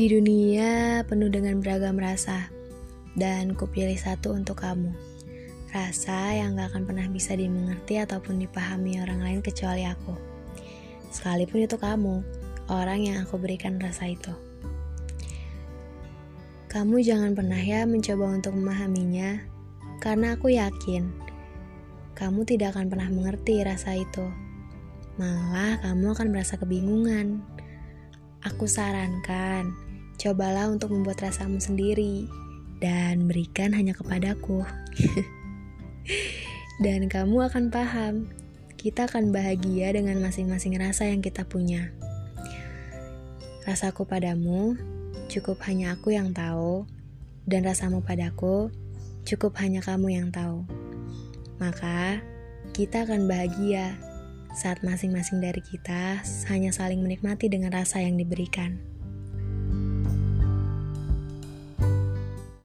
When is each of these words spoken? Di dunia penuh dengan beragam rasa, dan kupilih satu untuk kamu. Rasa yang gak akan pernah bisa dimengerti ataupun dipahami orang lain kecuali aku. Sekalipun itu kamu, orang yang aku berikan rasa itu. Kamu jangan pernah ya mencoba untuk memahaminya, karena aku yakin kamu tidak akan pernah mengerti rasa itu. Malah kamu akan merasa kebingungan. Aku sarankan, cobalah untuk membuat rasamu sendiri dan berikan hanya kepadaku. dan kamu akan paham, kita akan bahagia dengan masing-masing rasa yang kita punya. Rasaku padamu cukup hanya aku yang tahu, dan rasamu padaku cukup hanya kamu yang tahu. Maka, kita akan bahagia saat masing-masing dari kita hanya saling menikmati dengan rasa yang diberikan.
Di 0.00 0.08
dunia 0.08 1.04
penuh 1.04 1.28
dengan 1.28 1.60
beragam 1.60 2.00
rasa, 2.00 2.48
dan 3.20 3.52
kupilih 3.52 4.00
satu 4.00 4.32
untuk 4.32 4.64
kamu. 4.64 4.96
Rasa 5.76 6.40
yang 6.40 6.56
gak 6.56 6.72
akan 6.72 6.88
pernah 6.88 7.04
bisa 7.12 7.36
dimengerti 7.36 8.00
ataupun 8.00 8.40
dipahami 8.40 8.96
orang 8.96 9.20
lain 9.20 9.40
kecuali 9.44 9.84
aku. 9.84 10.16
Sekalipun 11.12 11.68
itu 11.68 11.76
kamu, 11.76 12.24
orang 12.72 13.12
yang 13.12 13.28
aku 13.28 13.36
berikan 13.36 13.76
rasa 13.76 14.08
itu. 14.08 14.32
Kamu 16.72 16.96
jangan 17.04 17.36
pernah 17.36 17.60
ya 17.60 17.84
mencoba 17.84 18.40
untuk 18.40 18.56
memahaminya, 18.56 19.36
karena 20.00 20.32
aku 20.32 20.48
yakin 20.48 21.12
kamu 22.16 22.48
tidak 22.48 22.72
akan 22.72 22.88
pernah 22.88 23.12
mengerti 23.12 23.60
rasa 23.60 24.00
itu. 24.00 24.24
Malah 25.20 25.76
kamu 25.84 26.16
akan 26.16 26.28
merasa 26.32 26.56
kebingungan. 26.56 27.44
Aku 28.48 28.64
sarankan, 28.64 29.89
cobalah 30.20 30.68
untuk 30.68 30.92
membuat 30.92 31.24
rasamu 31.24 31.56
sendiri 31.56 32.28
dan 32.84 33.24
berikan 33.24 33.72
hanya 33.72 33.96
kepadaku. 33.96 34.68
dan 36.84 37.08
kamu 37.08 37.48
akan 37.48 37.72
paham, 37.72 38.28
kita 38.76 39.08
akan 39.08 39.32
bahagia 39.32 39.96
dengan 39.96 40.20
masing-masing 40.20 40.76
rasa 40.76 41.08
yang 41.08 41.24
kita 41.24 41.48
punya. 41.48 41.88
Rasaku 43.64 44.04
padamu 44.04 44.76
cukup 45.32 45.56
hanya 45.64 45.96
aku 45.96 46.12
yang 46.12 46.36
tahu, 46.36 46.84
dan 47.48 47.64
rasamu 47.64 48.04
padaku 48.04 48.68
cukup 49.24 49.56
hanya 49.64 49.80
kamu 49.80 50.20
yang 50.20 50.28
tahu. 50.28 50.68
Maka, 51.56 52.20
kita 52.76 53.08
akan 53.08 53.24
bahagia 53.24 53.96
saat 54.52 54.84
masing-masing 54.84 55.40
dari 55.40 55.64
kita 55.64 56.20
hanya 56.50 56.74
saling 56.74 57.00
menikmati 57.00 57.48
dengan 57.48 57.72
rasa 57.72 58.02
yang 58.02 58.18
diberikan. 58.20 58.89